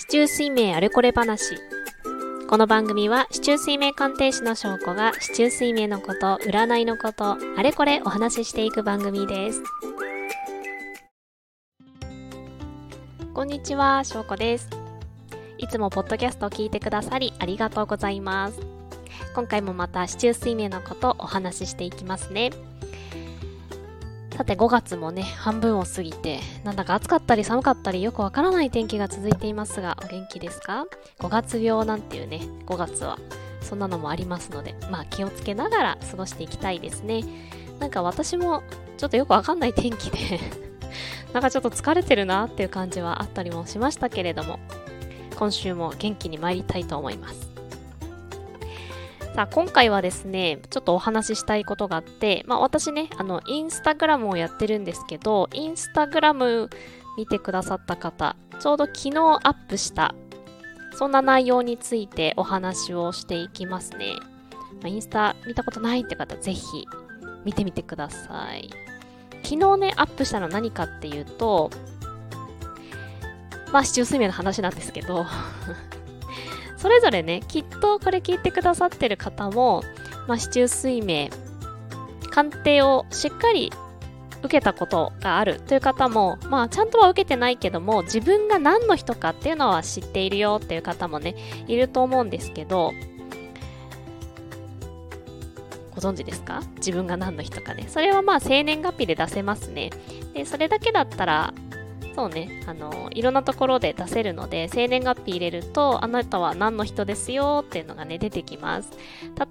[0.00, 1.58] 市中水明あれこれ話。
[2.48, 9.62] この番組は、市中水明鑑定士の証拠が、市中水明のこと、占いのこと、あれこれお話ししていく番組です。
[13.34, 14.70] こんにちは、証拠です。
[15.58, 18.58] いつもポッドキャストを聞いてくださり、ありがとうございます。
[19.34, 22.52] 今回もまた、市中水明のことお話ししていきますね。
[24.40, 30.86] さて5月もね、半分を過ぎて、なんだか暑かったり寒かったりよくわからない天気が続いていますが、お元気ですか
[31.18, 33.18] ?5 月病なんていうね、5月は。
[33.60, 37.22] そんなのもありますので、まあ気をつけながら過ごしていきたいですね。
[37.80, 38.62] なんか私も
[38.96, 40.40] ちょっとよくわかんない天気で
[41.34, 44.58] なんかちょっと疲れてるなっていう感じはあったりもしましたけれども、
[45.38, 47.49] 今週も元気に参りたいと思います。
[49.34, 56.68] さあ、今回はですね、ちょっとお話ししたいことがあって、まあ私ね、あの、インスタグラムをやってるんですけど、インスタグラム
[57.16, 60.16] 見てくださった方、ちょうど昨日アップした、
[60.94, 64.14] そんな内容についてお話をしていきますね。
[64.82, 66.86] まあ、インスタ見たことないって方、ぜひ
[67.44, 68.68] 見てみてください。
[69.44, 71.70] 昨日ね、アップしたのは何かっていうと、
[73.72, 75.24] まあ、市中水明の話なんですけど
[76.80, 79.82] それぞれね、きっとこれ聞いてくださってる方も、
[80.26, 81.28] まあ、市中水明、
[82.30, 83.70] 鑑定をしっかり
[84.38, 91.34] 受けたことがあるという方も、まあ、ちゃんとは受けてないけども、自分が何の人かっていうのは知っているよっていう方もね、
[91.66, 92.92] いると思うんですけど、
[95.94, 96.62] ご存知ですか？
[96.76, 97.84] 自分が何の人かね。
[97.88, 99.90] それはまあ生年月日で出せますね。
[100.32, 101.52] で、それだけだったら、
[102.14, 107.64] そうね、あの、いろんなところで出せるので、生年月日入れると、あなたは何の人ですよ？
[107.64, 108.90] っていうのがね、出てきます。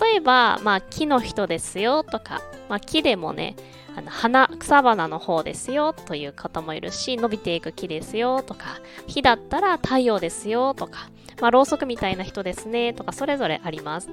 [0.00, 3.56] 例えば、まあ、木の人ですよとか、まあ、木でもね、
[3.96, 14.08] あの花、草花の方ですよという方もいるし、伸びていく木ですよとか、火だったら太陽ですよとか、まあ、ろうそくみたいな人ですねとか、それぞれあります。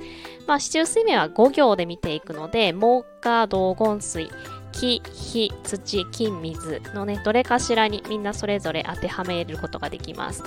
[0.48, 4.30] まあ、四柱推命は5行で見ていくので、木、火、土、金、水、
[4.74, 10.44] 木、火、土、金、水のね、どれかしらにみんなそれぞれ当てはめることができます。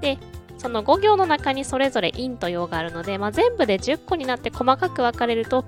[0.00, 0.18] で、
[0.58, 5.64] その5行の中にそれぞれ陰と陽があるので、まあ、全部で10個になって細かく分かれると、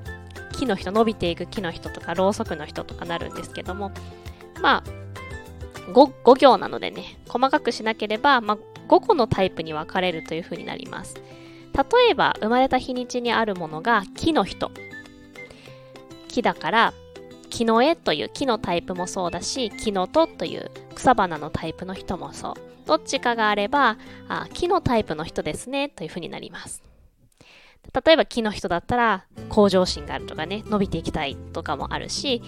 [0.53, 3.91] 木の人、伸びていく木の人とか、ろうそくの人とかなるんですけども、
[4.63, 11.17] まあ、5, 5行なのでね、細かくしなければ、まあ、5個のタイプに分かれるというふうになります。
[11.75, 14.71] 例えば、生まれた日にちにあるものが木の人。
[16.29, 16.95] 木だから、
[17.55, 22.55] 木の絵という木のタイプもそうだし、木のとという草花のタイプの人もそう。
[22.85, 23.97] どっちかがあれば、
[24.29, 26.83] あ木のタイプの人ですね、というふうになります。
[28.05, 32.43] 例えば木の人だったら、向上心があるとかね、伸びていきたいとかもあるし、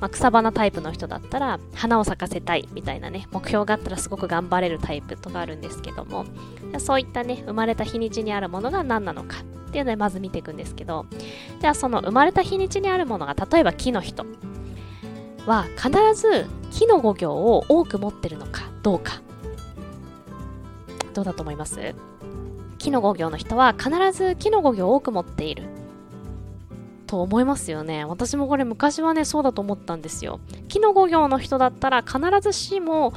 [0.00, 6.24] まあ、草花タイプの人だったら、花を咲かせたいみたいなね、目標があったらすごく頑張れるタイプとかあるんですけども、
[6.78, 9.36] そういったね、生まれた日にちにあるものが何なのか。
[9.68, 11.06] っていうのでまず見ていくんですけど、
[11.60, 14.26] じゃあその生まれた日にちにあるものが、例えば木の人
[15.46, 15.90] は必
[16.20, 19.22] ず木の五行を多く持ってるのかどうか。
[21.14, 21.94] どうだと思います？
[22.78, 25.68] 木の五行の人は必ず木の五行を多く持っている。
[27.10, 28.04] と思いますよね。
[28.04, 30.38] 私もこれ昔はね、そうだと思ったんですよ。
[30.68, 33.12] 木の五行の人だったら必ずしも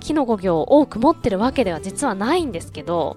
[0.00, 3.16] 木の五行を多く持ってるわけでは実はないんですけど、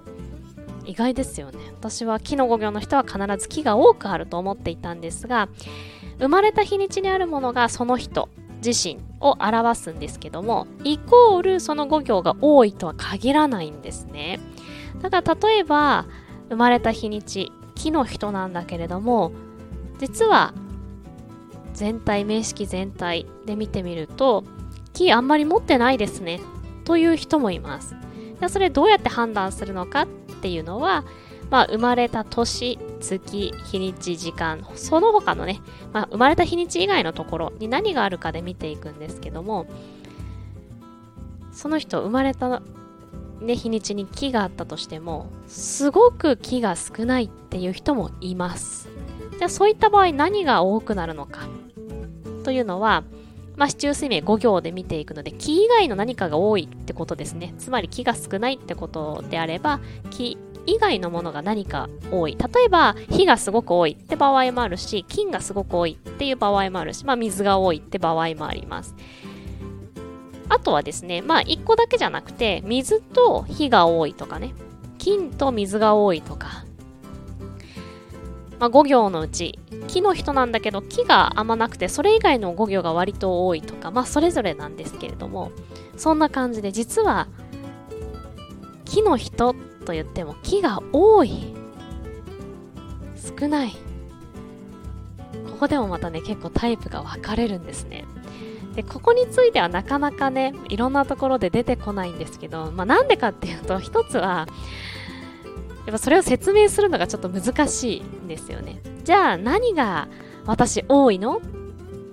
[0.86, 1.58] 意外ですよね。
[1.78, 5.50] 私は木の五行の人は必ず木が多くあると思っていたんですが、
[6.18, 8.30] 生まれた日にちにあるものがその人
[8.64, 14.40] 自身を表すんですけども、イコールその五行が多いとは限らないんですね。
[15.02, 16.06] だから例えば、
[16.48, 19.32] 生まれた日にち、木の人なんだけれども、
[20.02, 20.52] 実は
[21.74, 24.42] 全体、名式全体で見てみると、
[24.92, 26.40] 木あんまり持ってないですね。
[26.84, 27.94] という人もいます。
[28.40, 30.06] じゃそれどうやって判断するのかっ
[30.42, 31.04] ていうのは、
[31.50, 35.60] まあ、生まれた年、月、日にち、時間、その他のね、
[35.92, 39.66] まあ、生まれた日にち以外のところに何があるかで見ていくんですけども、
[41.52, 42.60] その人、生まれた、
[43.40, 48.88] ね、日にちに木があったとしても、すごく木が少ないっていう人もいます。
[49.38, 51.48] じゃあそういった場合何が多くなるのか？
[52.44, 53.04] というのは、
[53.56, 57.54] まあ、市中水明5行で見ていくので、木以外の何かが多いってことですね。
[57.58, 59.80] つまり木が少ないってことであれば、
[60.10, 62.36] 木以外のものが何か多い。
[62.36, 68.94] 例えば、火がすごく多いって場合もあるし、金がすごく多いっていう場合もあるし、まあ、水が多いって場合もあります。
[70.48, 74.54] あとはですね、まあ、1個だけじゃなくて、水と火が多いとかね、
[74.98, 76.64] 金と水が多いとか、
[78.62, 85.50] まあ、5行のうち木の人なんだけど木があんまなくてそれ以外の5行が割と多いとかまあそれぞれなんですけれども
[85.96, 87.26] そんな感じで実は
[88.84, 91.52] 木の人と言っても木が多い。
[93.40, 93.72] 少ない。
[95.50, 98.04] ここでもまたね結構タイプが分かれるんですね。
[98.76, 104.46] でここについてはなかなかねいろんなところで出てこないんですけど、まあ、なんでかっていうと一つは
[105.86, 108.80] やっぱそれを説明するのがちょっと難しいんですよね。
[109.04, 110.08] じゃあ何が
[110.46, 111.40] 私多いの？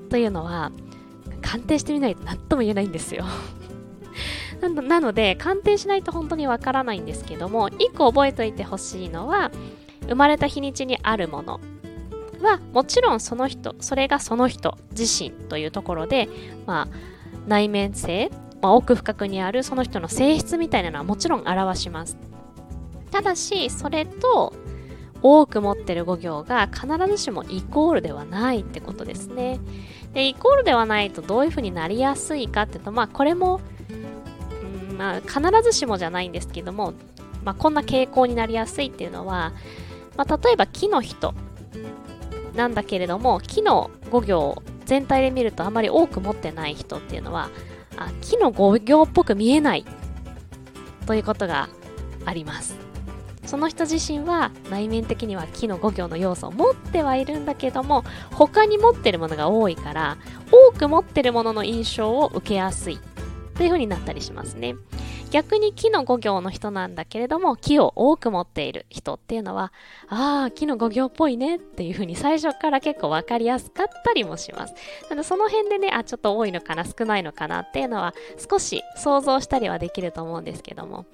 [0.10, 0.72] というのは
[1.42, 3.26] 鑑定してみないと何とも言えないんですよ。
[4.88, 9.52] なので鑑定しないと本当にわからないんですけども1個覚えておいてほしいのは
[10.08, 11.62] 生まれた日にちにあるもの
[12.42, 16.28] はもちろんその人それがその人自身というところで、
[16.66, 16.96] まあ、
[17.48, 18.32] 内面性、
[18.62, 22.18] まあ、奥深くにあるその人の性質みたいなのはもちろん表します。
[23.12, 24.54] ただしそれと
[25.22, 29.60] 多く持ってる語行が必ずしもイコールではないってことですね。
[30.14, 33.60] でイコールではないとどういうふうになりやすいかっていうとまあこれも、
[34.94, 36.94] んまあ、必ずしもじゃないんですけども、
[37.44, 39.54] まあ、こんな傾向になりやすいっていうのは、
[40.18, 41.36] まあ、例えば木の人
[42.56, 47.50] なんだけれども木の語行全体で見るとあまり多く持ってない人っていうのは
[47.98, 49.86] あ木の語行っぽく見えない
[51.06, 51.70] ということが
[52.26, 52.89] あります。
[53.50, 60.18] その人自身は内面的には木の五行の要素を持ってはいるんだけども他に持ってるものが多いから
[60.52, 63.00] 多く持ってるものの印象を受けやすい。
[63.56, 64.76] というふうになったりしますね。
[65.32, 69.74] 逆に木の五行の人なんだけれども木を多く持っている人っていうのは
[70.08, 74.76] ああ木の五行っぽいねっていうふうに最初から結構分かりやすかったりもします。
[75.10, 78.14] なのでその辺でねあちょっと多いのかな少ないのかなっていうのは
[78.50, 81.08] 少し想像したりはできると思うんですけども。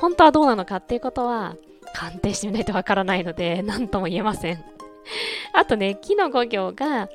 [0.00, 1.56] 本当はどうなのかっていうことは
[1.94, 4.64] 鑑定してみないとわからないので 何とも言えません
[5.52, 7.08] あとね木の五行が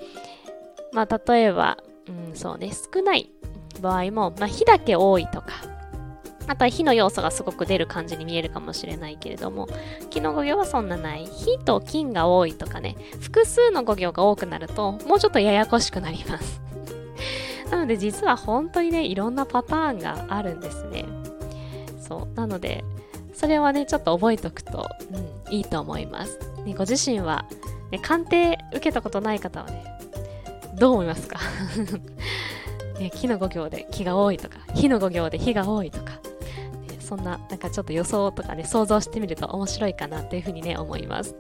[0.92, 3.30] まあ例えばうんそうね少ない
[3.80, 5.72] 場合も、まあ、火だけ多いとか
[6.48, 9.68] あとは火の要素がすごく出る感じに見えるかもしれないけれども、
[10.10, 11.26] 木の語行はそんなない。
[11.26, 16.62] 火と金が多いとかね、複数の語行が多くなると、もうちょっとややこしくなります。
[17.72, 21.06] なので実は本当にね、いろんなパターンがあるんですね。
[22.12, 22.36] そう。
[22.36, 22.84] なので、
[23.34, 24.90] それはね、ちょっと覚えておくと、
[25.48, 26.38] うん、いいと思います。
[26.66, 27.46] ね、ご自身は、
[27.90, 29.86] ね、鑑定受けたことない方はね、
[30.78, 31.40] どう思いますか？
[33.00, 36.20] ね、木の五行で木が多いとか、火の五行で火が多いとか、ね
[37.00, 41.34] そんな、なんかちょっと予想とかね、想像してみると面白いかなっていうふうにね、思います。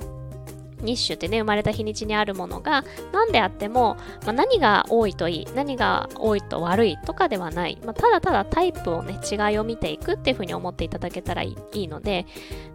[0.81, 12.25] 日種ってね、生まれた日にちにあるものが何であっても、まあ、何が多いといい、何が多いと悪いとかではない、まあ、ただただタイプをね、違いを見ていくっていうふうに思っていただけたらいいので、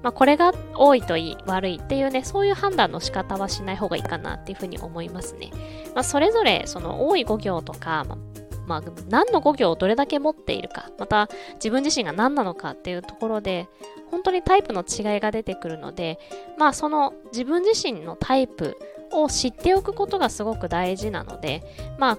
[0.02, 5.50] まあ、これが多いといい、悪いっていうね、そういう判断の仕方はしない方がいいかなっていうふうに思いますね。
[5.94, 8.35] ま、それぞれ、その多い語行とか、まあ
[8.66, 13.68] まあ、何の語行をどれだけ持っているか、また自分自身が何なのかっていうところで、
[14.10, 16.18] 本当にタイプの違いが出てくるので、
[16.58, 18.78] まあその自分自身のタイプ
[19.12, 21.62] を知っておくことがすごく大事なので、
[21.98, 22.18] まあ、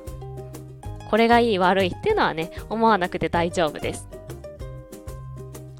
[1.10, 4.08] これがいい悪いっていうのはね、思わなくて大丈夫です。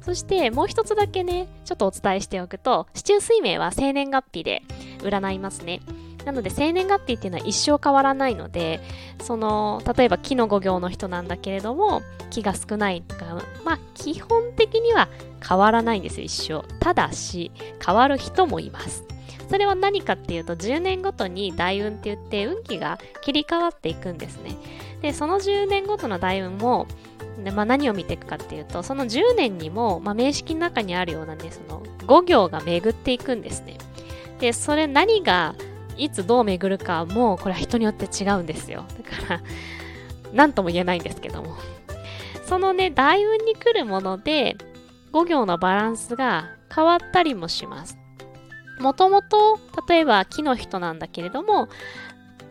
[0.02, 4.62] そしてもう一つだけね、ちょっとお伝えしておくと、市中水明は生年月日で
[5.00, 5.80] 占いますね。
[6.28, 8.82] なので生年月日っていうのは一生変わらないので
[9.22, 15.08] その例えば木の五行の人なんだけれども木が少ないとかまあ基本的には
[15.46, 16.78] 変わらないんですよ一生。
[16.80, 17.50] ただし
[17.82, 19.04] 変わる人もいます。
[19.48, 24.54] それは何かっていうと10年ごとに大運って言って運気が切り替わっていくんですね。
[25.00, 26.86] でその10年ごとの大運も
[27.42, 33.78] で、まあ、何を見ていくかっていうとその10年にも、まあ、名式の中にあるようなねその5行が巡っていくんですね。
[34.40, 35.54] でそれ何が
[35.98, 38.84] いつどう巡るかもこれは人によって違うんですよ。
[39.02, 39.42] だから
[40.32, 41.56] 何とも言えないんですけども。
[42.46, 44.56] そのね大運に来るもので
[45.12, 47.98] 5行のバランスが変わったりもします。
[48.80, 51.68] もともと例えば木の人なんだけれども、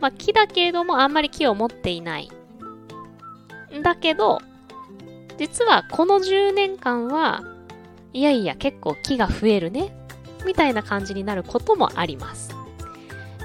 [0.00, 2.30] まあ、木だけれどもあんまり木を持っていない。
[3.82, 4.40] だけど
[5.38, 7.42] 実はこの10年間は
[8.12, 9.92] いやいや結構木が増えるね
[10.44, 12.57] みたいな感じになることもあります。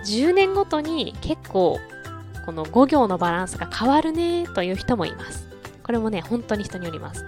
[0.05, 1.79] 10年ごとに結構
[2.45, 5.47] この5行のバランスが変わるねという人もいます。
[5.83, 7.25] これもね、本当に人によります。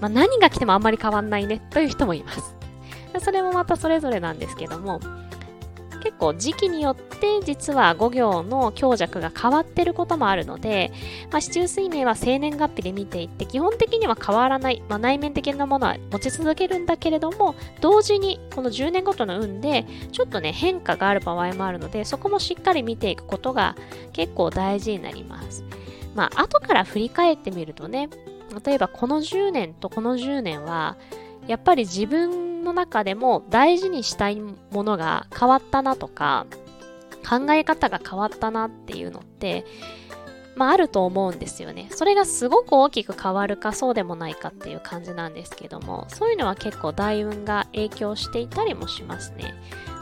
[0.00, 2.54] まあ、何が来てもあんまり変わんないねという人もいます。
[3.20, 5.00] それもまたそれぞれなんですけども、
[6.00, 10.90] 結構時期によって実は5行の強弱が変わってることもあるので、
[11.30, 23.76] まあ、市中水明は生年月日で見ていって基本的には変わらない、まあ、内面的なものは持ち続けるんだけれども同時にこの10年ごとの運でちょっとね変化がある場合もあるのでそこもしっかり見ていくことが
[24.12, 25.64] 結構大事になります。
[26.14, 28.08] まあ後から振り返ってみるとね
[28.64, 30.96] 例えばこの10年とこの10年は
[31.46, 36.46] やっぱり自分の中でも大事にしたいものが変わったなとか、
[37.28, 39.64] 考え方が変わったなっていうのって、
[40.56, 41.88] まああると思うんですよね。
[41.90, 49.54] それがすごく大きく変わるかそうでもないかっていう感じなんですけども、そういうのは結構大運が影響していたりもしますね。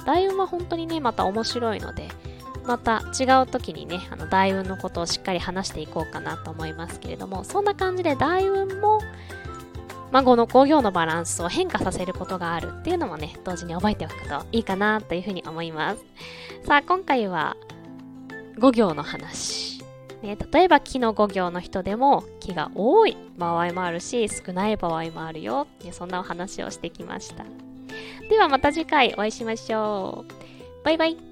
[0.06, 2.08] 大運は本当にね、また面白いので、
[2.64, 9.00] また違う時にね、あの大運のことをしっかり話していこうかなと思いますけれども、そんな感じで大運も、
[10.10, 16.04] まあ、この工業のバランスを変化させることがあるっていうのもね、同時に覚えておくといいかなというふうに思います。
[16.66, 17.56] さあ、今回は
[18.58, 19.78] 5行の話。
[20.22, 27.44] ね、例えば木の5行の人でも木が多い場合もあるし少ない場合もあるよ、ね、そんなお話をしてきました。
[28.28, 30.84] ではまた次回お会いしましょう。
[30.84, 31.27] バイバイ。